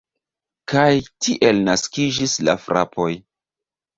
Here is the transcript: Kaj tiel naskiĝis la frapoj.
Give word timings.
Kaj 0.71 0.85
tiel 1.25 1.59
naskiĝis 1.67 2.35
la 2.49 2.57
frapoj. 2.65 3.09